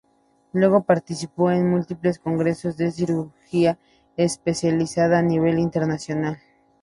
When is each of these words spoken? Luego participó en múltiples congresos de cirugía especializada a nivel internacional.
Luego 0.53 0.81
participó 0.81 1.51
en 1.51 1.69
múltiples 1.69 2.17
congresos 2.17 2.75
de 2.75 2.89
cirugía 2.91 3.77
especializada 4.17 5.19
a 5.19 5.21
nivel 5.21 5.59
internacional. 5.59 6.39